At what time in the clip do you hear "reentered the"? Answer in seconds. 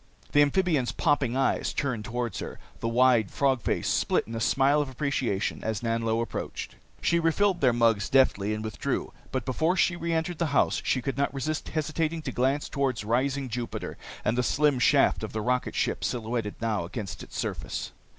9.95-10.47